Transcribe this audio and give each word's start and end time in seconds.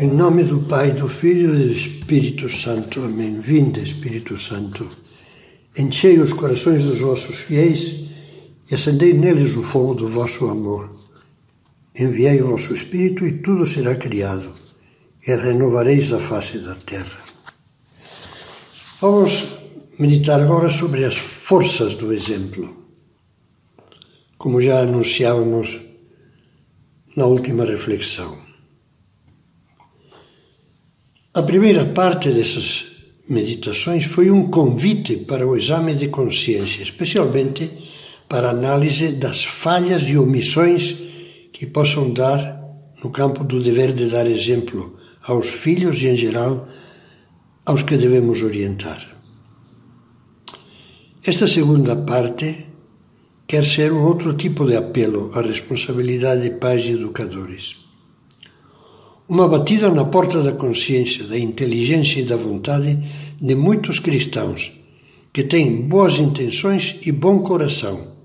Em 0.00 0.06
nome 0.06 0.44
do 0.44 0.60
Pai, 0.60 0.92
do 0.92 1.08
Filho 1.08 1.52
e 1.56 1.64
do 1.64 1.72
Espírito 1.72 2.48
Santo. 2.48 3.02
Amém. 3.02 3.40
Vinde, 3.40 3.82
Espírito 3.82 4.38
Santo. 4.38 4.88
Enchei 5.76 6.20
os 6.20 6.32
corações 6.32 6.84
dos 6.84 7.00
vossos 7.00 7.40
fiéis 7.40 8.04
e 8.70 8.76
acendei 8.76 9.12
neles 9.12 9.56
o 9.56 9.62
fogo 9.62 9.94
do 9.94 10.06
vosso 10.06 10.46
amor. 10.46 10.88
Enviai 11.98 12.40
o 12.40 12.46
vosso 12.46 12.72
Espírito 12.72 13.26
e 13.26 13.38
tudo 13.38 13.66
será 13.66 13.96
criado, 13.96 14.52
e 15.26 15.34
renovareis 15.34 16.12
a 16.12 16.20
face 16.20 16.60
da 16.60 16.76
terra. 16.76 17.18
Vamos 19.00 19.48
meditar 19.98 20.40
agora 20.40 20.68
sobre 20.68 21.04
as 21.06 21.16
forças 21.16 21.96
do 21.96 22.12
exemplo. 22.12 22.86
Como 24.36 24.62
já 24.62 24.78
anunciávamos 24.78 25.76
na 27.16 27.26
última 27.26 27.64
reflexão. 27.64 28.47
A 31.38 31.42
primeira 31.44 31.84
parte 31.84 32.32
dessas 32.32 32.86
meditações 33.28 34.02
foi 34.06 34.28
um 34.28 34.50
convite 34.50 35.18
para 35.18 35.46
o 35.46 35.56
exame 35.56 35.94
de 35.94 36.08
consciência, 36.08 36.82
especialmente 36.82 37.70
para 38.28 38.48
a 38.48 38.50
análise 38.50 39.12
das 39.12 39.44
falhas 39.44 40.02
e 40.08 40.18
omissões 40.18 40.96
que 41.52 41.64
possam 41.64 42.12
dar 42.12 42.40
no 43.04 43.10
campo 43.10 43.44
do 43.44 43.62
dever 43.62 43.92
de 43.92 44.06
dar 44.06 44.26
exemplo 44.26 44.96
aos 45.28 45.46
filhos 45.46 46.02
e, 46.02 46.08
em 46.08 46.16
geral, 46.16 46.66
aos 47.64 47.84
que 47.84 47.96
devemos 47.96 48.42
orientar. 48.42 49.00
Esta 51.22 51.46
segunda 51.46 51.94
parte 51.94 52.66
quer 53.46 53.64
ser 53.64 53.92
um 53.92 54.02
outro 54.04 54.34
tipo 54.34 54.66
de 54.66 54.74
apelo 54.74 55.30
à 55.34 55.40
responsabilidade 55.40 56.42
de 56.42 56.58
pais 56.58 56.84
e 56.84 56.94
educadores. 56.94 57.87
Uma 59.28 59.46
batida 59.46 59.90
na 59.90 60.06
porta 60.06 60.42
da 60.42 60.52
consciência, 60.52 61.24
da 61.26 61.38
inteligência 61.38 62.20
e 62.20 62.24
da 62.24 62.36
vontade 62.36 62.98
de 63.38 63.54
muitos 63.54 63.98
cristãos 63.98 64.72
que 65.34 65.44
têm 65.44 65.82
boas 65.82 66.18
intenções 66.18 66.98
e 67.04 67.12
bom 67.12 67.42
coração, 67.42 68.16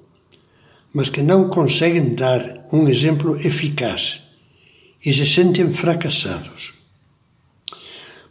mas 0.93 1.09
que 1.09 1.21
não 1.21 1.49
conseguem 1.49 2.15
dar 2.15 2.67
um 2.71 2.87
exemplo 2.87 3.35
eficaz 3.37 4.21
e 5.05 5.13
se 5.13 5.27
sentem 5.27 5.69
fracassados. 5.69 6.73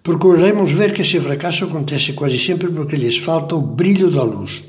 Procuraremos 0.02 0.72
ver 0.72 0.94
que 0.94 1.02
esse 1.02 1.20
fracasso 1.20 1.66
acontece 1.66 2.14
quase 2.14 2.38
sempre 2.38 2.68
porque 2.72 2.96
lhes 2.96 3.18
falta 3.18 3.54
o 3.54 3.60
brilho 3.60 4.10
da 4.10 4.22
luz, 4.22 4.64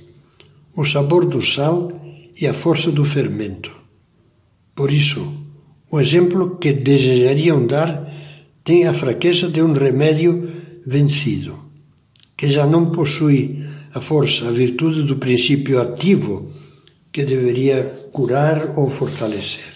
o 0.76 0.84
sabor 0.84 1.26
do 1.26 1.42
sal 1.42 1.90
e 2.36 2.46
a 2.48 2.54
força 2.54 2.92
do 2.92 3.06
fermento. 3.06 3.72
Por 4.76 4.92
isso, 4.92 5.43
o 5.94 6.02
exemplo 6.02 6.58
que 6.58 6.74
desejariam 6.74 7.68
dar 7.68 8.12
tem 8.66 8.88
a 8.88 8.96
fraqueza 8.96 9.48
de 9.48 9.62
um 9.62 9.74
remédio 9.74 10.52
vencido, 10.88 11.54
que 12.36 12.48
já 12.52 12.66
não 12.66 12.90
possui 12.90 13.64
a 13.94 14.02
força, 14.02 14.48
a 14.48 14.52
virtude 14.52 15.04
do 15.04 15.18
princípio 15.18 15.80
ativo 15.80 16.52
que 17.12 17.24
deveria 17.24 18.10
curar 18.12 18.74
ou 18.76 18.90
fortalecer. 18.90 19.76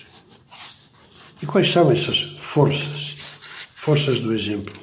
E 1.40 1.46
quais 1.46 1.70
são 1.70 1.92
essas 1.92 2.36
forças? 2.40 3.16
Forças 3.76 4.20
do 4.20 4.34
exemplo. 4.34 4.74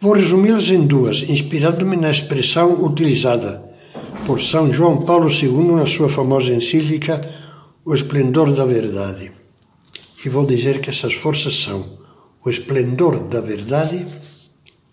Vou 0.00 0.14
resumi-las 0.14 0.70
em 0.70 0.84
duas, 0.84 1.22
inspirando-me 1.30 1.96
na 1.96 2.10
expressão 2.10 2.84
utilizada 2.84 3.62
por 4.26 4.42
São 4.42 4.72
João 4.72 5.02
Paulo 5.04 5.30
II 5.30 5.76
na 5.76 5.86
sua 5.86 6.08
famosa 6.08 6.52
encíclica 6.52 7.20
O 7.84 7.94
Esplendor 7.94 8.52
da 8.52 8.64
Verdade 8.64 9.43
e 10.24 10.28
vou 10.28 10.46
dizer 10.46 10.80
que 10.80 10.90
essas 10.90 11.14
forças 11.14 11.54
são 11.54 11.84
o 12.44 12.50
esplendor 12.50 13.28
da 13.28 13.40
verdade 13.40 14.06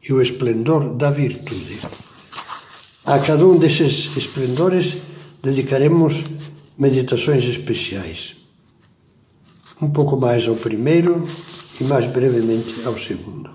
e 0.08 0.14
o 0.14 0.22
esplendor 0.22 0.96
da 0.96 1.09
virtude. 1.12 1.80
A 3.06 3.19
cada 3.19 3.46
um 3.46 3.58
desses 3.58 4.16
esplendores 4.16 4.97
dedicaremos 5.41 6.24
meditações 6.78 7.44
especiais. 7.46 8.38
Um 9.81 9.90
pouco 9.90 10.18
mais 10.18 10.47
ao 10.47 10.56
primeiro 10.56 11.28
e 11.80 11.84
mais 11.84 12.08
brevemente 12.08 12.75
ao 12.86 12.97
segundo. 12.97 13.50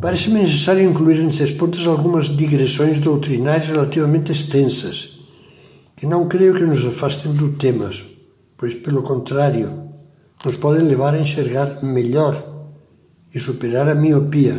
Parece-me 0.00 0.40
necessário 0.40 0.82
incluir 0.82 1.18
nesses 1.22 1.52
pontos 1.52 1.86
algumas 1.86 2.34
digressões 2.34 3.00
doutrinárias 3.00 3.68
relativamente 3.68 4.32
extensas, 4.32 5.20
que 5.96 6.06
não 6.06 6.26
creio 6.28 6.54
que 6.54 6.64
nos 6.64 6.84
afastem 6.84 7.32
do 7.32 7.50
tema, 7.52 7.90
pois, 8.62 8.76
pelo 8.76 9.02
contrário, 9.02 9.90
nos 10.44 10.56
podem 10.56 10.86
levar 10.86 11.14
a 11.14 11.20
enxergar 11.20 11.82
melhor 11.82 12.70
e 13.34 13.40
superar 13.40 13.88
a 13.88 13.94
miopia, 13.96 14.54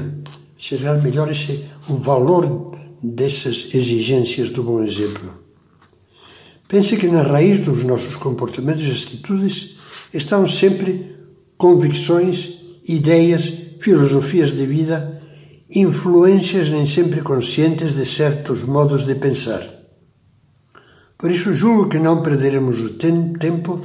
enxergar 0.59 1.01
melhor 1.01 1.31
esse, 1.31 1.63
o 1.87 1.95
valor 1.95 2.75
dessas 3.01 3.73
exigências 3.73 4.49
do 4.49 4.61
bom 4.61 4.83
exemplo. 4.83 5.39
Pense 6.67 6.97
que 6.97 7.07
na 7.07 7.21
raiz 7.21 7.61
dos 7.61 7.85
nossos 7.85 8.17
comportamentos 8.17 8.83
e 8.83 8.91
atitudes 8.91 9.77
estão 10.13 10.45
sempre 10.45 11.15
convicções, 11.57 12.59
ideias, 12.89 13.53
filosofias 13.79 14.51
de 14.51 14.65
vida, 14.65 15.21
influências 15.73 16.69
nem 16.69 16.85
sempre 16.85 17.21
conscientes 17.21 17.95
de 17.95 18.05
certos 18.05 18.65
modos 18.65 19.05
de 19.05 19.15
pensar. 19.15 19.82
Por 21.23 21.31
isso, 21.31 21.53
julgo 21.53 21.87
que 21.87 21.99
não 21.99 22.21
perderemos 22.21 22.81
o 22.81 22.97
tempo 22.97 23.79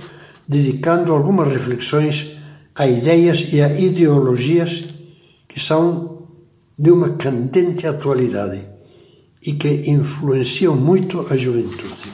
dedicando 0.49 1.13
algumas 1.13 1.47
reflexões 1.47 2.37
a 2.75 2.85
ideias 2.85 3.53
e 3.53 3.63
a 3.63 3.79
ideologias 3.79 4.89
que 5.49 5.61
são 5.61 6.27
de 6.77 6.91
uma 6.91 7.11
candente 7.11 7.87
atualidade 7.87 8.67
e 9.41 9.53
que 9.53 9.89
influenciam 9.89 10.75
muito 10.75 11.27
a 11.31 11.37
juventude. 11.37 12.11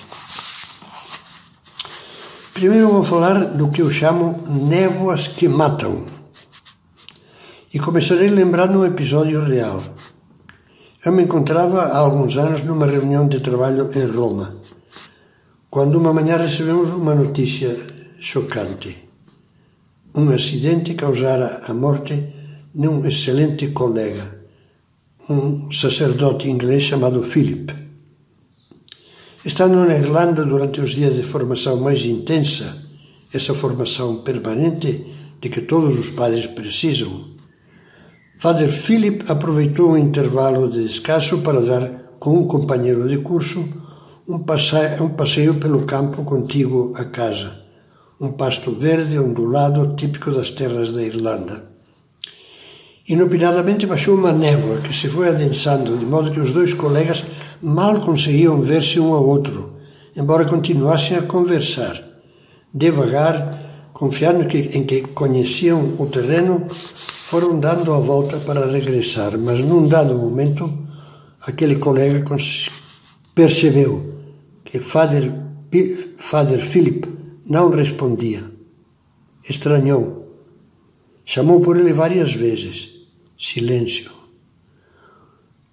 Primeiro 2.53 2.93
vou 2.93 3.03
falar 3.03 3.47
do 3.47 3.71
que 3.71 3.81
eu 3.81 3.91
chamo 3.91 4.45
névoas 4.47 5.27
que 5.27 5.49
matam. 5.49 6.05
E 7.73 7.79
começarei 7.79 8.29
lembrando 8.29 8.81
um 8.81 8.85
episódio 8.85 9.43
real. 9.43 9.83
Eu 11.03 11.13
me 11.13 11.23
encontrava 11.23 11.85
há 11.85 11.97
alguns 11.97 12.37
anos 12.37 12.63
numa 12.63 12.87
reunião 12.87 13.27
de 13.27 13.41
trabalho 13.41 13.89
em 13.91 14.07
Roma 14.07 14.64
quando 15.75 15.99
uma 15.99 16.13
manhã 16.13 16.37
recebemos 16.37 16.89
uma 16.91 17.17
notícia 17.17 17.77
chocante. 18.21 18.97
Um 20.15 20.29
acidente 20.31 20.95
causara 20.95 21.63
a 21.67 21.75
morte 21.75 22.15
de 22.73 22.87
um 22.87 23.05
excelente 23.05 23.67
colega, 23.73 24.47
um 25.29 25.69
sacerdote 25.73 26.49
inglês 26.49 26.85
chamado 26.85 27.25
Philip. 27.25 27.75
Estando 29.45 29.85
na 29.85 29.97
Irlanda 29.97 30.45
durante 30.45 30.81
os 30.81 30.93
dias 30.93 31.17
de 31.17 31.25
formação 31.25 31.81
mais 31.81 32.05
intensa, 32.07 32.67
essa 33.33 33.53
formação 33.53 34.23
permanente 34.23 35.05
de 35.41 35.49
que 35.49 35.63
todos 35.63 35.99
os 35.99 36.11
padres 36.11 36.47
precisam, 36.47 37.35
Father 38.39 38.71
Philip 38.71 39.25
aproveitou 39.27 39.91
um 39.91 39.99
intervalo 39.99 40.71
de 40.71 40.85
descanso 40.85 41.43
para 41.43 41.61
dar 41.61 42.15
com 42.21 42.39
um 42.39 42.47
companheiro 42.47 43.09
de 43.09 43.19
curso 43.19 43.83
um 44.27 44.39
passeio, 44.39 45.05
um 45.05 45.11
passeio 45.11 45.55
pelo 45.57 45.85
campo 45.85 46.25
contíguo 46.25 46.95
à 46.97 47.05
casa, 47.05 47.57
um 48.19 48.33
pasto 48.33 48.71
verde 48.73 49.19
ondulado 49.19 49.95
típico 49.97 50.31
das 50.31 50.51
terras 50.51 50.93
da 50.93 51.03
Irlanda. 51.03 51.63
Inopinadamente 53.07 53.87
baixou 53.87 54.15
uma 54.15 54.33
névoa 54.33 54.79
que 54.79 54.97
se 54.97 55.09
foi 55.09 55.29
adensando, 55.29 55.99
de 55.99 56.07
modo 56.07 56.31
que 56.31 56.41
os 56.41 56.53
dois 56.53 56.73
colegas 56.73 57.23
mal 57.63 58.01
conseguiam 58.01 58.63
ver-se 58.63 58.99
um 58.99 59.13
ao 59.13 59.29
outro, 59.29 59.75
embora 60.17 60.47
continuassem 60.47 61.19
a 61.19 61.23
conversar. 61.23 62.03
Devagar, 62.73 63.91
confiando 63.93 64.47
que, 64.47 64.57
em 64.73 64.85
que 64.85 65.03
conheciam 65.03 65.97
o 65.99 66.07
terreno, 66.07 66.67
foram 66.71 67.61
dando 67.61 67.93
a 67.93 67.99
volta 67.99 68.39
para 68.39 68.71
regressar, 68.71 69.37
mas 69.39 69.61
num 69.61 69.87
dado 69.87 70.17
momento, 70.17 70.73
aquele 71.47 71.77
colega 71.77 72.25
percebeu 73.35 74.14
que 74.75 74.81
Father, 74.81 75.33
Father 76.19 76.61
Philip 76.61 77.07
não 77.49 77.71
respondia. 77.71 78.43
Estranhou. 79.49 80.35
Chamou 81.25 81.61
por 81.61 81.77
ele 81.77 81.93
várias 81.93 82.35
vezes. 82.35 83.07
Silêncio. 83.39 84.11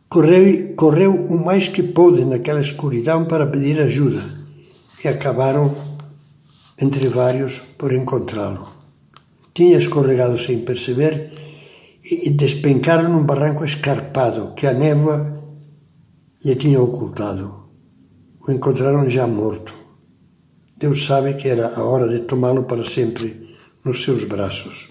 Correu, 0.08 0.76
correu 0.76 1.16
o 1.16 1.44
mais 1.44 1.68
que 1.68 1.82
pôde 1.82 2.24
naquela 2.26 2.62
escuridão 2.62 3.26
para 3.26 3.48
pedir 3.48 3.82
ajuda 3.82 4.22
e 5.04 5.08
acabaram, 5.08 5.76
entre 6.80 7.10
vários, 7.10 7.58
por 7.80 7.92
encontrá-lo. 7.92 8.70
Tinha 9.52 9.80
escorregado 9.80 10.38
sem 10.38 10.60
perceber 10.60 11.32
e 12.04 12.30
despencaram 12.30 13.10
num 13.10 13.24
barranco 13.24 13.66
escarpado 13.66 14.54
que 14.54 14.68
a 14.68 14.74
névoa 14.74 15.42
lhe 16.46 16.56
tinha 16.56 16.80
ocultado 16.80 17.61
o 18.48 18.52
encontraram 18.52 19.10
já 19.10 19.28
morto. 19.28 19.74
Deus 20.78 21.06
sabe 21.06 21.36
que 21.36 21.48
era 21.48 21.76
a 21.76 21.84
hora 21.84 22.08
de 22.08 22.22
tomá-lo 22.22 22.64
para 22.64 22.84
sempre 22.84 23.56
nos 23.86 24.04
seus 24.04 24.24
braços. 24.24 24.90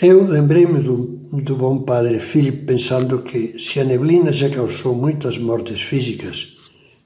Eu 0.00 0.24
lembrei-me 0.26 0.80
do, 0.80 0.96
do 1.42 1.56
bom 1.56 1.78
padre 1.80 2.18
Philip 2.18 2.64
pensando 2.64 3.22
que 3.22 3.58
se 3.58 3.80
a 3.80 3.84
neblina 3.84 4.32
já 4.32 4.48
causou 4.48 4.94
muitas 4.94 5.38
mortes 5.38 5.82
físicas, 5.82 6.56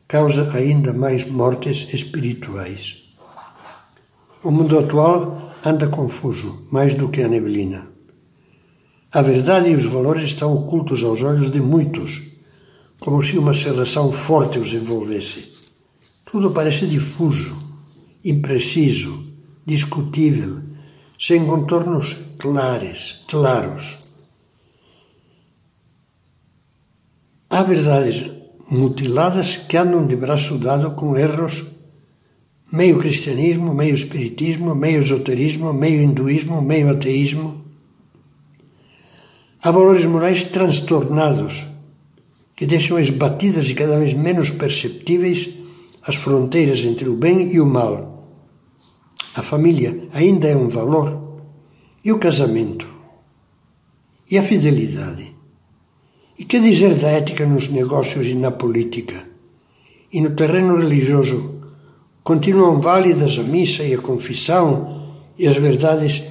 causa 0.06 0.50
ainda 0.54 0.92
mais 0.92 1.28
mortes 1.28 1.92
espirituais. 1.92 3.06
O 4.44 4.50
mundo 4.50 4.78
atual 4.78 5.52
anda 5.64 5.88
confuso, 5.88 6.66
mais 6.70 6.94
do 6.94 7.08
que 7.08 7.22
a 7.22 7.28
neblina. 7.28 7.88
A 9.12 9.22
verdade 9.22 9.70
e 9.70 9.74
os 9.74 9.86
valores 9.86 10.24
estão 10.24 10.54
ocultos 10.54 11.02
aos 11.02 11.22
olhos 11.22 11.50
de 11.50 11.60
muitos, 11.60 12.35
como 12.98 13.22
se 13.22 13.38
uma 13.38 13.54
cerração 13.54 14.12
forte 14.12 14.58
os 14.58 14.72
envolvesse. 14.72 15.52
Tudo 16.24 16.50
parece 16.50 16.86
difuso, 16.86 17.56
impreciso, 18.24 19.24
discutível, 19.64 20.60
sem 21.18 21.46
contornos 21.46 22.16
claros, 22.38 23.24
claros. 23.28 23.98
Há 27.48 27.62
verdades 27.62 28.30
mutiladas 28.68 29.56
que 29.56 29.76
andam 29.76 30.06
de 30.06 30.16
braço 30.16 30.58
dado 30.58 30.90
com 30.92 31.16
erros 31.16 31.64
meio 32.72 32.98
cristianismo, 32.98 33.72
meio 33.72 33.94
espiritismo, 33.94 34.74
meio 34.74 35.02
esoterismo, 35.02 35.72
meio 35.72 36.02
hinduísmo, 36.02 36.60
meio 36.60 36.90
ateísmo. 36.90 37.64
Há 39.62 39.70
valores 39.70 40.04
morais 40.04 40.44
transtornados 40.46 41.64
que 42.56 42.66
deixam 42.66 42.98
esbatidas 42.98 43.68
e 43.68 43.74
cada 43.74 43.98
vez 43.98 44.14
menos 44.14 44.50
perceptíveis 44.50 45.50
as 46.02 46.14
fronteiras 46.14 46.80
entre 46.80 47.06
o 47.08 47.14
bem 47.14 47.52
e 47.52 47.60
o 47.60 47.66
mal. 47.66 48.32
A 49.34 49.42
família 49.42 50.08
ainda 50.12 50.48
é 50.48 50.56
um 50.56 50.68
valor 50.68 51.42
e 52.02 52.10
o 52.10 52.18
casamento? 52.18 52.86
E 54.30 54.38
a 54.38 54.42
fidelidade? 54.42 55.34
E 56.38 56.44
que 56.44 56.58
dizer 56.58 56.94
da 56.94 57.08
ética 57.08 57.44
nos 57.44 57.68
negócios 57.68 58.26
e 58.26 58.34
na 58.34 58.50
política? 58.50 59.24
E 60.10 60.20
no 60.20 60.30
terreno 60.30 60.78
religioso, 60.78 61.62
continuam 62.24 62.80
válidas 62.80 63.38
a 63.38 63.42
missa 63.42 63.84
e 63.84 63.94
a 63.94 63.98
confissão 63.98 65.14
e 65.38 65.46
as 65.46 65.56
verdades 65.56 66.22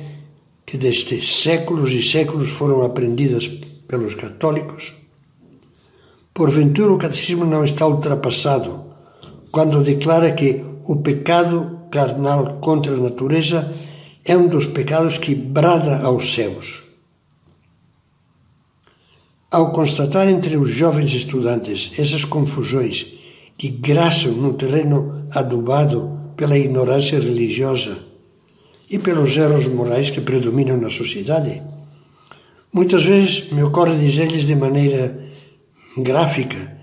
que 0.66 0.78
destes 0.78 1.42
séculos 1.44 1.92
e 1.92 2.02
séculos 2.02 2.50
foram 2.50 2.82
aprendidas 2.82 3.48
pelos 3.88 4.16
católicos? 4.16 5.05
Porventura 6.36 6.92
o 6.92 6.98
catecismo 6.98 7.46
não 7.46 7.64
está 7.64 7.88
ultrapassado 7.88 8.84
quando 9.52 9.82
declara 9.82 10.34
que 10.34 10.66
o 10.84 10.98
pecado 10.98 11.88
carnal 11.90 12.58
contra 12.60 12.94
a 12.94 12.98
natureza 12.98 13.74
é 14.26 14.36
um 14.36 14.50
dos 14.50 14.68
pecados 14.68 15.18
que 15.18 15.34
brada 15.34 16.00
aos 16.00 16.34
céus. 16.34 16.84
Ao 19.50 19.72
constatar 19.72 20.28
entre 20.28 20.58
os 20.58 20.72
jovens 20.74 21.14
estudantes 21.14 21.94
essas 21.98 22.26
confusões 22.26 23.14
que 23.58 23.70
graçam 23.70 24.34
no 24.34 24.56
terreno 24.56 25.30
adubado 25.32 26.34
pela 26.36 26.58
ignorância 26.58 27.18
religiosa 27.18 27.98
e 28.90 29.00
pelos 29.00 29.38
erros 29.38 29.68
morais 29.68 30.10
que 30.10 30.20
predominam 30.20 30.76
na 30.76 30.90
sociedade, 30.90 31.62
muitas 32.74 33.06
vezes 33.06 33.50
me 33.54 33.64
ocorre 33.64 33.98
dizer-lhes 33.98 34.46
de 34.46 34.54
maneira 34.54 35.24
gráfica 35.98 36.78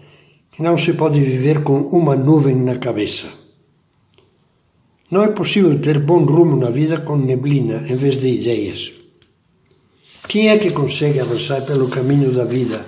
que 0.50 0.62
não 0.62 0.76
se 0.76 0.92
pode 0.94 1.20
viver 1.20 1.62
com 1.62 1.78
uma 1.88 2.16
nuvem 2.16 2.56
na 2.56 2.76
cabeça 2.78 3.42
não 5.12 5.22
é 5.22 5.28
possível 5.28 5.78
ter 5.78 5.98
bom 5.98 6.24
rumo 6.24 6.56
na 6.56 6.70
vida 6.70 7.02
com 7.02 7.18
neblina 7.18 7.86
em 7.86 7.96
vez 7.96 8.18
de 8.18 8.28
ideias. 8.28 8.92
Quem 10.26 10.48
é 10.48 10.56
que 10.58 10.70
consegue 10.70 11.20
avançar 11.20 11.60
pelo 11.66 11.90
caminho 11.90 12.32
da 12.32 12.46
vida 12.46 12.82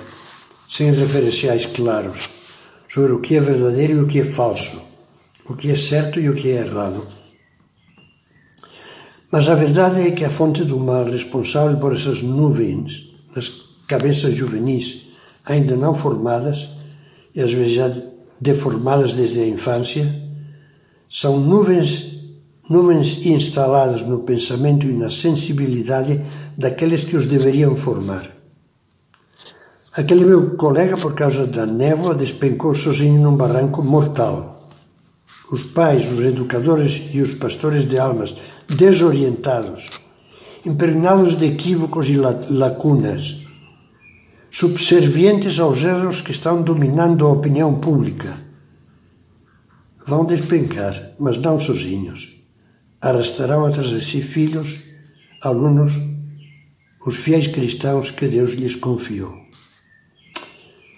sem 0.66 0.90
referenciais 0.90 1.66
claros 1.66 2.30
sobre 2.88 3.12
o 3.12 3.20
que 3.20 3.36
é 3.36 3.40
verdadeiro 3.40 3.92
e 3.92 4.00
o 4.00 4.06
que 4.06 4.20
é 4.20 4.24
falso, 4.24 4.80
o 5.46 5.54
que 5.54 5.70
é 5.70 5.76
certo 5.76 6.18
e 6.18 6.30
o 6.30 6.34
que 6.34 6.48
é 6.48 6.62
errado? 6.62 7.06
Mas 9.30 9.46
a 9.46 9.54
verdade 9.54 10.08
é 10.08 10.10
que 10.12 10.24
a 10.24 10.30
fonte 10.30 10.64
do 10.64 10.80
mal 10.80 11.04
responsável 11.04 11.76
por 11.76 11.92
essas 11.92 12.22
nuvens 12.22 13.12
nas 13.36 13.50
cabeças 13.86 14.32
juvenis 14.32 15.03
ainda 15.44 15.76
não 15.76 15.94
formadas 15.94 16.70
e 17.34 17.40
às 17.40 17.52
vezes 17.52 17.72
já 17.72 17.92
deformadas 18.40 19.14
desde 19.14 19.40
a 19.40 19.46
infância 19.46 20.22
são 21.10 21.38
nuvens 21.38 22.14
nuvens 22.68 23.26
instaladas 23.26 24.02
no 24.02 24.20
pensamento 24.20 24.86
e 24.86 24.92
na 24.92 25.10
sensibilidade 25.10 26.20
daqueles 26.56 27.04
que 27.04 27.16
os 27.16 27.26
deveriam 27.26 27.76
formar. 27.76 28.30
Aquele 29.96 30.24
meu 30.24 30.56
colega, 30.56 30.96
por 30.96 31.14
causa 31.14 31.46
da 31.46 31.66
névoa, 31.66 32.14
despencou 32.14 32.74
sozinho 32.74 33.20
num 33.20 33.36
barranco 33.36 33.82
mortal. 33.82 34.68
Os 35.52 35.64
pais, 35.64 36.10
os 36.10 36.20
educadores 36.20 37.14
e 37.14 37.20
os 37.20 37.34
pastores 37.34 37.86
de 37.86 37.98
almas, 37.98 38.34
desorientados, 38.68 39.90
impregnados 40.64 41.36
de 41.36 41.46
equívocos 41.46 42.08
e 42.08 42.16
lacunas, 42.16 43.43
subservientes 44.54 45.58
aos 45.58 45.82
erros 45.82 46.20
que 46.20 46.30
estão 46.30 46.62
dominando 46.62 47.26
a 47.26 47.32
opinião 47.32 47.74
pública, 47.80 48.38
vão 50.06 50.24
despencar, 50.24 51.10
mas 51.18 51.36
não 51.38 51.58
sozinhos 51.58 52.32
arrastarão 53.00 53.66
atrás 53.66 53.88
de 53.88 54.00
si 54.00 54.22
filhos, 54.22 54.78
alunos, 55.42 55.98
os 57.04 57.16
fiéis 57.16 57.48
cristãos 57.48 58.12
que 58.12 58.28
Deus 58.28 58.52
lhes 58.52 58.76
confiou. 58.76 59.34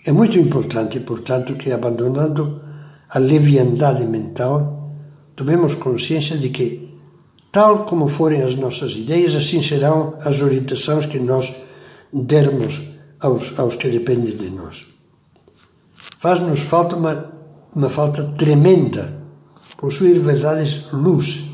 É 0.05 0.12
muito 0.12 0.38
importante, 0.38 1.00
portanto, 1.00 1.55
que 1.55 1.73
abandonando 1.73 2.61
a 3.09 3.19
leviandade 3.19 4.06
mental, 4.06 4.93
tomemos 5.35 5.75
consciência 5.75 6.37
de 6.37 6.50
que, 6.50 6.94
tal 7.50 7.87
como 7.87 8.06
forem 8.06 8.43
as 8.43 8.55
nossas 8.55 8.93
ideias, 8.93 9.35
assim 9.35 9.62
serão 9.62 10.14
as 10.20 10.43
orientações 10.43 11.06
que 11.06 11.19
nós 11.19 11.52
dermos 12.12 12.96
aos, 13.26 13.58
aos 13.58 13.76
que 13.76 13.88
dependem 13.88 14.37
de 14.37 14.50
nós. 14.50 14.87
Faz-nos 16.19 16.61
falta 16.61 16.96
uma, 16.96 17.32
uma 17.75 17.90
falta 17.90 18.23
tremenda 18.38 19.05
possuir 19.76 20.19
verdades 20.20 20.90
luz 20.93 21.44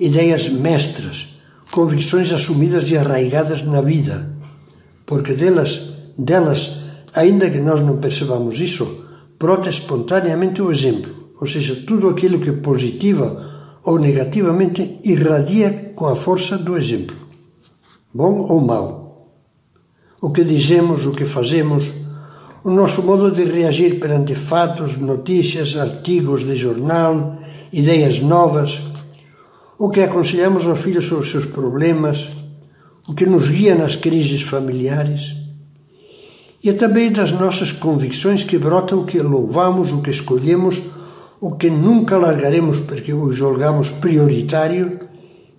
ideias 0.00 0.48
mestras, 0.48 1.28
convicções 1.70 2.32
assumidas 2.32 2.90
e 2.90 2.96
arraigadas 2.96 3.62
na 3.62 3.82
vida, 3.82 4.34
porque 5.04 5.34
delas, 5.34 5.92
delas, 6.16 6.72
ainda 7.14 7.50
que 7.50 7.58
nós 7.58 7.80
não 7.80 7.98
percebamos 7.98 8.58
isso, 8.60 9.04
brota 9.38 9.68
espontaneamente 9.68 10.62
o 10.62 10.72
exemplo, 10.72 11.32
ou 11.38 11.46
seja, 11.46 11.84
tudo 11.86 12.08
aquilo 12.08 12.40
que 12.40 12.52
positiva 12.52 13.78
ou 13.84 13.98
negativamente 13.98 14.98
irradia 15.04 15.92
com 15.94 16.06
a 16.06 16.16
força 16.16 16.56
do 16.56 16.76
exemplo, 16.76 17.16
bom 18.12 18.40
ou 18.40 18.60
mau. 18.60 18.99
O 20.20 20.30
que 20.30 20.44
dizemos, 20.44 21.06
o 21.06 21.12
que 21.12 21.24
fazemos, 21.24 21.92
o 22.64 22.70
nosso 22.70 23.02
modo 23.02 23.30
de 23.30 23.44
reagir 23.44 23.98
perante 23.98 24.34
fatos, 24.34 24.96
notícias, 24.96 25.76
artigos 25.76 26.44
de 26.44 26.56
jornal, 26.56 27.38
ideias 27.72 28.20
novas, 28.20 28.82
o 29.78 29.88
que 29.88 30.02
aconselhamos 30.02 30.66
aos 30.66 30.80
filhos 30.80 31.06
sobre 31.06 31.26
seus 31.28 31.46
problemas, 31.46 32.28
o 33.08 33.14
que 33.14 33.24
nos 33.24 33.48
guia 33.48 33.74
nas 33.74 33.96
crises 33.96 34.42
familiares, 34.42 35.40
e 36.62 36.68
é 36.68 36.74
também 36.74 37.10
das 37.10 37.32
nossas 37.32 37.72
convicções 37.72 38.44
que 38.44 38.58
brotam 38.58 39.06
que 39.06 39.18
louvamos, 39.22 39.92
o 39.92 40.02
que 40.02 40.10
escolhemos, 40.10 40.82
o 41.40 41.56
que 41.56 41.70
nunca 41.70 42.18
largaremos 42.18 42.80
porque 42.80 43.14
o 43.14 43.30
julgamos 43.30 43.88
prioritário 43.88 44.98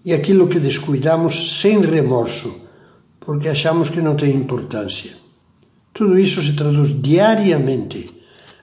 e 0.06 0.14
aquilo 0.14 0.48
que 0.48 0.60
descuidamos 0.60 1.60
sem 1.60 1.82
remorso, 1.82 2.54
porque 3.22 3.48
achamos 3.48 3.90
que 3.90 4.02
não 4.02 4.16
tem 4.16 4.36
importância. 4.36 5.12
Tudo 5.94 6.18
isso 6.20 6.42
se 6.42 6.54
traduz 6.54 6.90
diariamente, 7.02 8.10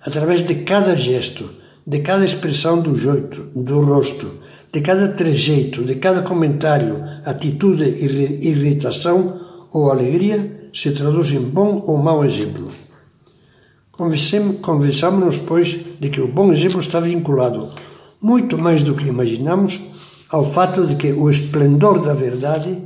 através 0.05 0.45
de 0.45 0.57
cada 0.57 0.95
gesto, 0.95 1.49
de 1.87 2.00
cada 2.00 2.25
expressão 2.25 2.81
do 2.81 2.97
jeito, 2.97 3.49
do 3.55 3.81
rosto, 3.81 4.31
de 4.73 4.81
cada 4.81 5.09
trejeito, 5.09 5.85
de 5.85 5.95
cada 5.95 6.23
comentário, 6.23 7.03
atitude, 7.25 7.85
irritação 7.85 9.41
ou 9.73 9.91
alegria 9.91 10.71
se 10.73 10.91
traduz 10.91 11.33
em 11.33 11.41
bom 11.41 11.83
ou 11.87 11.97
mau 11.97 12.25
exemplo. 12.25 12.69
Convençamos-nos, 13.93 15.38
pois, 15.38 15.79
de 15.99 16.11
que 16.11 16.21
o 16.21 16.29
bom 16.29 16.53
exemplo 16.53 16.81
está 16.81 17.00
vinculado, 17.00 17.71
muito 18.21 18.59
mais 18.59 18.83
do 18.83 18.95
que 18.95 19.09
imaginamos, 19.09 19.81
ao 20.31 20.45
fato 20.50 20.87
de 20.87 20.95
que 20.97 21.12
o 21.12 21.31
esplendor 21.31 22.03
da 22.03 22.12
verdade 22.12 22.79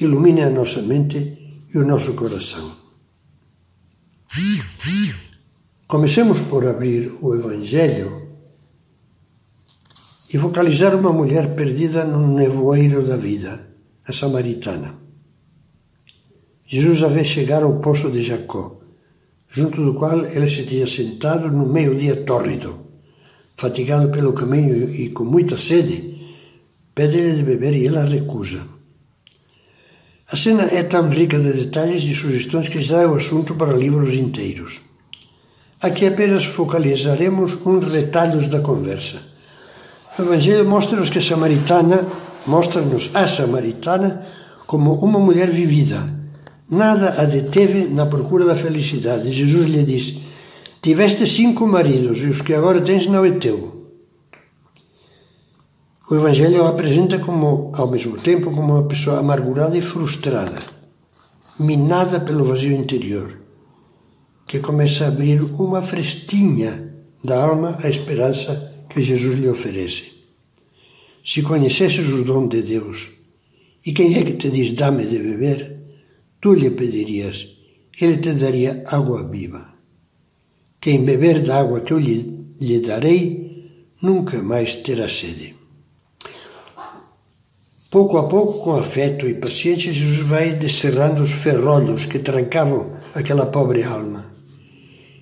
ilumine 0.00 0.42
a 0.42 0.50
nossa 0.50 0.82
mente 0.82 1.64
e 1.72 1.78
o 1.78 1.86
nosso 1.86 2.14
coração. 2.14 2.84
Comecemos 5.86 6.40
por 6.40 6.66
abrir 6.66 7.12
o 7.20 7.34
Evangelho 7.34 8.24
e 10.32 10.38
focalizar 10.38 10.96
uma 10.96 11.12
mulher 11.12 11.54
perdida 11.54 12.04
no 12.04 12.34
nevoeiro 12.34 13.06
da 13.06 13.16
vida, 13.16 13.68
a 14.06 14.12
samaritana. 14.12 14.96
Jesus 16.66 17.02
havia 17.04 17.22
chegado 17.22 17.66
ao 17.66 17.78
poço 17.78 18.10
de 18.10 18.24
Jacó, 18.24 18.80
junto 19.48 19.84
do 19.84 19.94
qual 19.94 20.24
ele 20.24 20.50
se 20.50 20.64
tinha 20.64 20.88
sentado 20.88 21.50
no 21.50 21.66
meio-dia 21.66 22.24
tórrido. 22.24 22.80
Fatigado 23.56 24.10
pelo 24.10 24.32
caminho 24.32 24.92
e 24.92 25.10
com 25.10 25.24
muita 25.24 25.56
sede, 25.56 26.34
pede-lhe 26.92 27.36
de 27.36 27.42
beber 27.44 27.74
e 27.74 27.86
ela 27.86 28.04
recusa. 28.04 28.73
A 30.32 30.36
cena 30.36 30.62
é 30.72 30.82
tão 30.82 31.10
rica 31.10 31.38
de 31.38 31.52
detalhes 31.52 32.02
e 32.02 32.14
sugestões 32.14 32.68
que 32.68 32.82
já 32.82 33.02
é 33.02 33.06
o 33.06 33.14
assunto 33.14 33.54
para 33.54 33.76
livros 33.76 34.14
inteiros. 34.14 34.80
Aqui 35.82 36.06
apenas 36.06 36.46
focalizaremos 36.46 37.66
uns 37.66 37.92
retalhos 37.92 38.48
da 38.48 38.60
conversa. 38.60 39.18
O 40.18 40.22
Evangelho 40.22 40.64
mostra-nos 40.64 41.10
que 41.10 41.18
a 41.18 41.22
Samaritana, 41.22 42.06
mostra-nos 42.46 43.10
a 43.12 43.28
Samaritana 43.28 44.22
como 44.66 44.94
uma 44.94 45.18
mulher 45.18 45.50
vivida. 45.50 46.02
Nada 46.70 47.20
a 47.20 47.26
deteve 47.26 47.86
na 47.88 48.06
procura 48.06 48.46
da 48.46 48.56
felicidade. 48.56 49.30
Jesus 49.30 49.66
lhe 49.66 49.82
diz: 49.82 50.20
Tiveste 50.80 51.28
cinco 51.28 51.66
maridos 51.66 52.18
e 52.20 52.28
os 52.28 52.40
que 52.40 52.54
agora 52.54 52.80
tens 52.80 53.06
não 53.06 53.26
é 53.26 53.32
teu. 53.32 53.73
O 56.10 56.14
Evangelho 56.14 56.64
a 56.64 56.68
apresenta 56.68 57.18
como, 57.18 57.72
ao 57.74 57.90
mesmo 57.90 58.18
tempo, 58.18 58.50
como 58.50 58.74
uma 58.74 58.86
pessoa 58.86 59.20
amargurada 59.20 59.76
e 59.76 59.80
frustrada, 59.80 60.58
minada 61.58 62.20
pelo 62.20 62.44
vazio 62.44 62.72
interior 62.72 63.44
que 64.46 64.60
começa 64.60 65.04
a 65.04 65.08
abrir 65.08 65.42
uma 65.42 65.82
frestinha 65.82 66.94
da 67.22 67.42
alma 67.42 67.78
à 67.82 67.88
esperança 67.88 68.86
que 68.88 69.02
Jesus 69.02 69.34
lhe 69.34 69.48
oferece. 69.48 70.12
Se 71.24 71.42
conhecesses 71.42 72.08
o 72.10 72.22
dom 72.22 72.48
de 72.48 72.62
Deus, 72.62 73.08
e 73.86 73.92
quem 73.92 74.14
é 74.16 74.22
que 74.24 74.34
te 74.34 74.50
diz 74.50 74.72
dá-me 74.72 75.06
de 75.06 75.18
beber, 75.18 75.58
tu 76.40 76.52
lhe 76.52 76.70
pedirias, 76.70 77.56
ele 78.00 78.18
te 78.18 78.34
daria 78.34 78.84
água 78.86 79.26
viva. 79.28 79.74
Quem 80.80 81.02
beber 81.02 81.42
da 81.42 81.60
água 81.60 81.80
que 81.80 81.92
eu 81.94 81.98
lhe, 81.98 82.56
lhe 82.60 82.80
darei, 82.80 83.70
nunca 84.02 84.42
mais 84.42 84.76
terá 84.76 85.08
sede. 85.08 85.63
Pouco 87.94 88.18
a 88.18 88.24
pouco, 88.24 88.58
com 88.58 88.74
afeto 88.74 89.24
e 89.24 89.34
paciência, 89.34 89.92
Jesus 89.92 90.26
vai 90.26 90.52
descerrando 90.52 91.22
os 91.22 91.30
ferrolhos 91.30 92.06
que 92.06 92.18
trancavam 92.18 92.90
aquela 93.14 93.46
pobre 93.46 93.84
alma 93.84 94.26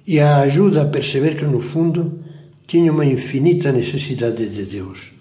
e 0.06 0.18
a 0.18 0.38
ajuda 0.38 0.80
a 0.80 0.86
perceber 0.86 1.36
que, 1.36 1.44
no 1.44 1.60
fundo, 1.60 2.20
tinha 2.66 2.90
uma 2.90 3.04
infinita 3.04 3.70
necessidade 3.72 4.48
de 4.48 4.64
Deus. 4.64 5.12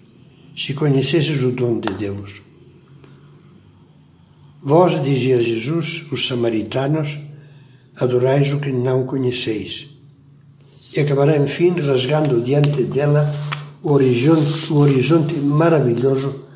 Se 0.56 0.72
conhecesses 0.72 1.42
o 1.42 1.50
dom 1.50 1.78
de 1.78 1.92
Deus. 1.92 2.40
Vós, 4.62 5.02
dizia 5.02 5.38
Jesus, 5.38 6.10
os 6.10 6.26
samaritanos, 6.26 7.18
adorais 8.00 8.50
o 8.54 8.60
que 8.60 8.72
não 8.72 9.04
conheceis. 9.04 9.90
E 10.96 11.00
acabará, 11.00 11.36
enfim, 11.36 11.78
rasgando 11.78 12.40
diante 12.40 12.82
dela 12.84 13.30
o 13.82 13.92
horizonte, 13.92 14.72
o 14.72 14.76
horizonte 14.76 15.34
maravilhoso 15.34 16.50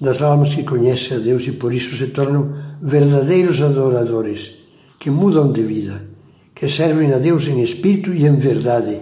das 0.00 0.22
almas 0.22 0.54
que 0.54 0.64
conhecem 0.64 1.16
a 1.16 1.20
Deus 1.20 1.46
e 1.46 1.52
por 1.52 1.72
isso 1.72 1.96
se 1.96 2.08
tornam 2.08 2.52
verdadeiros 2.80 3.60
adoradores, 3.62 4.52
que 4.98 5.10
mudam 5.10 5.52
de 5.52 5.62
vida 5.62 6.14
que 6.54 6.70
servem 6.70 7.12
a 7.12 7.18
Deus 7.18 7.48
em 7.48 7.60
espírito 7.62 8.12
e 8.12 8.24
em 8.24 8.36
verdade, 8.36 9.00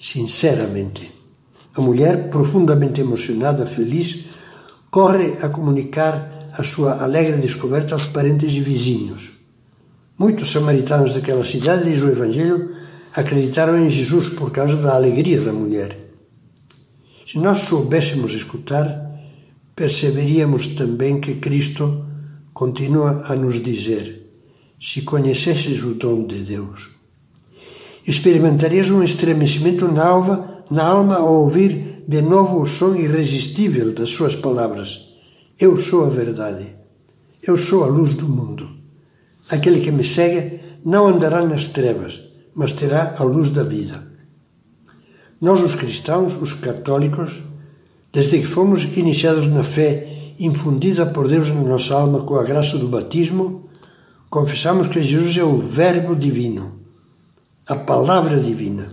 sinceramente. 0.00 1.12
A 1.76 1.80
mulher, 1.80 2.30
profundamente 2.30 3.02
emocionada, 3.02 3.66
feliz, 3.66 4.24
corre 4.90 5.36
a 5.42 5.48
comunicar 5.50 6.48
a 6.52 6.62
sua 6.62 7.02
alegre 7.02 7.36
descoberta 7.36 7.94
aos 7.94 8.06
parentes 8.06 8.54
e 8.54 8.60
vizinhos. 8.60 9.30
Muitos 10.18 10.50
samaritanos 10.50 11.12
daquela 11.12 11.44
cidade, 11.44 11.84
diz 11.84 12.00
o 12.00 12.08
Evangelho, 12.08 12.70
acreditaram 13.14 13.78
em 13.78 13.90
Jesus 13.90 14.30
por 14.30 14.50
causa 14.50 14.76
da 14.76 14.94
alegria 14.94 15.42
da 15.42 15.52
mulher. 15.52 15.98
Se 17.26 17.38
nós 17.38 17.58
soubéssemos 17.58 18.32
escutar, 18.32 19.05
perceberíamos 19.76 20.68
também 20.68 21.20
que 21.20 21.34
Cristo 21.34 22.06
continua 22.54 23.22
a 23.26 23.36
nos 23.36 23.62
dizer: 23.62 24.32
se 24.80 25.02
conhecesses 25.02 25.82
o 25.82 25.94
dom 25.94 26.26
de 26.26 26.42
Deus. 26.42 26.88
Experimentarias 28.08 28.90
um 28.90 29.02
estremecimento 29.02 29.86
na 29.88 30.04
alma, 30.04 30.64
na 30.70 30.84
alma 30.84 31.16
ao 31.16 31.42
ouvir 31.42 32.04
de 32.08 32.22
novo 32.22 32.62
o 32.62 32.66
som 32.66 32.94
irresistível 32.94 33.92
das 33.92 34.10
suas 34.10 34.34
palavras. 34.34 35.06
Eu 35.58 35.76
sou 35.76 36.06
a 36.06 36.08
verdade. 36.08 36.74
Eu 37.42 37.56
sou 37.56 37.84
a 37.84 37.86
luz 37.86 38.14
do 38.14 38.28
mundo. 38.28 38.70
Aquele 39.50 39.80
que 39.80 39.92
me 39.92 40.04
segue 40.04 40.60
não 40.84 41.06
andará 41.06 41.44
nas 41.44 41.66
trevas, 41.66 42.20
mas 42.54 42.72
terá 42.72 43.16
a 43.18 43.24
luz 43.24 43.50
da 43.50 43.64
vida. 43.64 44.06
Nós, 45.40 45.60
os 45.60 45.74
cristãos, 45.74 46.34
os 46.40 46.54
católicos, 46.54 47.42
desde 48.16 48.40
que 48.40 48.46
fomos 48.46 48.96
iniciados 48.96 49.46
na 49.46 49.62
fé 49.62 50.32
infundida 50.38 51.04
por 51.04 51.28
Deus 51.28 51.50
na 51.50 51.60
nossa 51.60 51.94
alma 51.94 52.20
com 52.22 52.36
a 52.36 52.44
graça 52.44 52.78
do 52.78 52.88
batismo, 52.88 53.68
confessamos 54.30 54.88
que 54.88 55.02
Jesus 55.02 55.36
é 55.36 55.44
o 55.44 55.58
Verbo 55.58 56.16
Divino, 56.16 56.80
a 57.68 57.76
Palavra 57.76 58.40
Divina, 58.40 58.88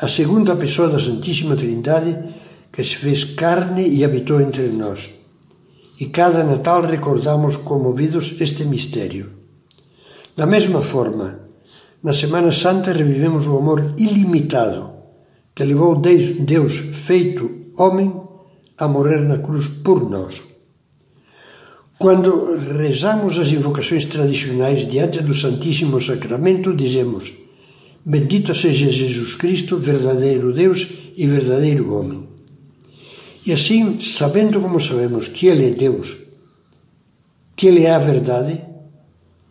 a 0.00 0.08
segunda 0.08 0.56
pessoa 0.56 0.88
da 0.88 0.98
Santíssima 0.98 1.56
Trindade 1.56 2.16
que 2.72 2.82
se 2.82 2.96
fez 2.96 3.22
carne 3.24 3.86
e 3.86 4.02
habitou 4.02 4.40
entre 4.40 4.68
nós. 4.68 5.10
E 6.00 6.06
cada 6.06 6.42
Natal 6.42 6.80
recordamos 6.80 7.58
comovidos 7.58 8.36
este 8.40 8.64
mistério. 8.64 9.30
Da 10.34 10.46
mesma 10.46 10.80
forma, 10.80 11.38
na 12.02 12.14
Semana 12.14 12.50
Santa 12.50 12.94
revivemos 12.94 13.46
o 13.46 13.58
amor 13.58 13.92
ilimitado 13.98 14.90
que 15.54 15.64
levou 15.64 16.00
Deus 16.00 16.78
feito 17.04 17.74
homem 17.76 18.27
a 18.78 18.88
morrer 18.88 19.22
na 19.22 19.38
cruz 19.38 19.68
por 19.84 20.08
nós. 20.08 20.42
Quando 21.98 22.56
rezamos 22.78 23.36
as 23.38 23.48
invocações 23.48 24.06
tradicionais 24.06 24.88
diante 24.88 25.20
do 25.20 25.34
Santíssimo 25.34 26.00
Sacramento, 26.00 26.74
dizemos: 26.74 27.32
Bendito 28.04 28.54
seja 28.54 28.92
Jesus 28.92 29.34
Cristo, 29.34 29.78
verdadeiro 29.78 30.52
Deus 30.52 30.86
e 31.16 31.26
verdadeiro 31.26 31.92
homem. 31.94 32.28
E 33.44 33.52
assim, 33.52 34.00
sabendo 34.00 34.60
como 34.60 34.78
sabemos 34.78 35.26
que 35.26 35.46
Ele 35.46 35.66
é 35.66 35.70
Deus, 35.70 36.16
que 37.56 37.66
Ele 37.66 37.84
é 37.84 37.90
a 37.90 37.98
verdade, 37.98 38.62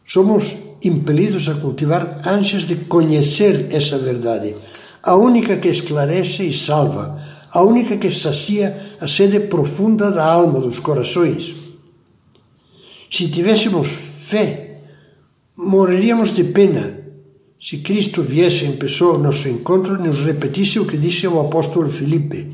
somos 0.05 0.55
impelidos 0.81 1.49
a 1.49 1.55
cultivar 1.55 2.21
ânsias 2.25 2.63
de 2.63 2.75
conhecer 2.85 3.67
essa 3.71 3.97
verdade, 3.97 4.55
a 5.03 5.15
única 5.15 5.57
que 5.57 5.67
esclarece 5.67 6.43
e 6.43 6.53
salva, 6.57 7.21
a 7.51 7.61
única 7.61 7.97
que 7.97 8.11
sacia 8.11 8.97
a 8.99 9.07
sede 9.07 9.41
profunda 9.41 10.11
da 10.11 10.25
alma, 10.25 10.59
dos 10.59 10.79
corações 10.79 11.67
se 13.09 13.29
tivéssemos 13.29 13.87
fé, 13.87 14.81
morreríamos 15.55 16.35
de 16.35 16.43
pena 16.43 17.05
se 17.59 17.77
Cristo 17.77 18.21
viesse 18.21 18.65
em 18.65 18.77
pessoa 18.77 19.13
ao 19.13 19.19
nosso 19.19 19.47
encontro 19.47 19.95
e 19.95 20.07
nos 20.07 20.19
repetisse 20.19 20.79
o 20.79 20.85
que 20.85 20.97
disse 20.97 21.25
o 21.27 21.39
apóstolo 21.39 21.89
Filipe 21.89 22.53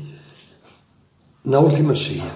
na 1.44 1.58
última 1.58 1.94
ceia. 1.94 2.32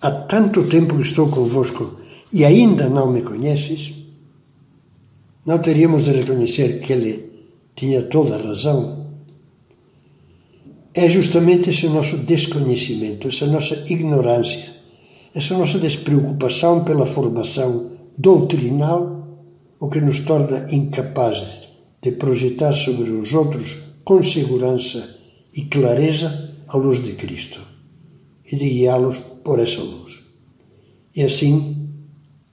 Há 0.00 0.10
tanto 0.10 0.64
tempo 0.64 0.96
que 0.96 1.02
estou 1.02 1.28
convosco 1.28 1.98
e 2.32 2.44
ainda 2.44 2.88
não 2.88 3.10
me 3.10 3.22
conheces? 3.22 3.94
Não 5.44 5.58
teríamos 5.58 6.04
de 6.04 6.12
reconhecer 6.12 6.80
que 6.80 6.92
ele 6.92 7.30
tinha 7.74 8.02
toda 8.02 8.36
a 8.36 8.42
razão? 8.42 8.99
É 11.02 11.08
justamente 11.08 11.70
esse 11.70 11.88
nosso 11.88 12.16
desconhecimento, 12.18 13.28
essa 13.28 13.46
nossa 13.46 13.74
ignorância 13.88 14.80
essa 15.34 15.56
nossa 15.56 15.78
despreocupação 15.78 16.84
pela 16.84 17.06
formação 17.06 17.90
doutrinal, 18.18 19.28
o 19.78 19.88
que 19.88 20.00
nos 20.00 20.20
torna 20.20 20.66
incapazes 20.72 21.68
de 22.02 22.12
projetar 22.12 22.74
sobre 22.74 23.10
os 23.10 23.32
outros 23.32 23.78
com 24.04 24.22
segurança 24.22 25.18
e 25.56 25.62
clareza 25.62 26.56
a 26.68 26.76
luz 26.76 27.02
de 27.02 27.12
Cristo 27.12 27.60
e 28.50 28.56
de 28.56 28.68
guiá-los 28.68 29.18
por 29.44 29.60
essa 29.60 29.80
luz. 29.80 30.20
E 31.14 31.22
assim 31.22 31.88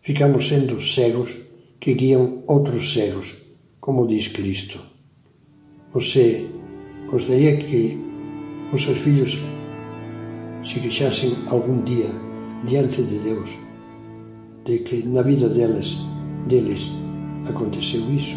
ficamos 0.01 0.47
sendo 0.47 0.79
cegos 0.81 1.35
que 1.79 1.93
guiam 1.93 2.43
outros 2.47 2.93
cegos, 2.93 3.33
como 3.79 4.07
diz 4.07 4.27
Cristo. 4.27 4.79
Você 5.91 6.45
gostaria 7.09 7.57
que 7.57 8.06
os 8.71 8.83
seus 8.83 8.97
filhos 8.99 9.39
se 10.63 10.79
queixassem 10.79 11.35
algum 11.47 11.81
dia 11.83 12.09
diante 12.65 13.01
de 13.03 13.19
Deus 13.19 13.57
de 14.65 14.79
que 14.79 15.01
na 15.07 15.21
vida 15.21 15.47
deles, 15.47 15.97
deles 16.47 16.91
aconteceu 17.47 18.01
isso. 18.11 18.35